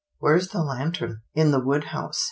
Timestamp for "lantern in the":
0.63-1.59